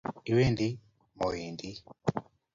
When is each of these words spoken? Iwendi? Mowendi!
Iwendi? 0.29 0.67
Mowendi! 1.17 1.69